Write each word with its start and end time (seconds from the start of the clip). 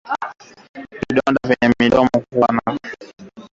Vidonda 1.09 1.39
kwenye 1.45 1.73
mdomo 1.79 2.09
na 2.13 2.19
koromeo 2.31 2.89